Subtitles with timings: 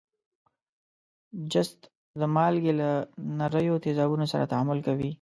[1.51, 1.79] جست
[2.19, 2.89] د مالګې له
[3.39, 5.09] نریو تیزابو سره تعامل کوي.